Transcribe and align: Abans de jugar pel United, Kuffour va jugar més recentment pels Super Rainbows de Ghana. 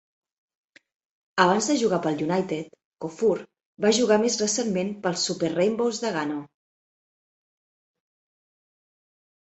Abans 1.43 1.67
de 1.71 1.75
jugar 1.81 1.99
pel 2.05 2.23
United, 2.29 2.71
Kuffour 3.05 3.43
va 3.87 3.93
jugar 3.99 4.19
més 4.25 4.41
recentment 4.47 4.91
pels 5.07 5.29
Super 5.31 5.53
Rainbows 5.55 6.03
de 6.05 6.15
Ghana. 6.19 6.43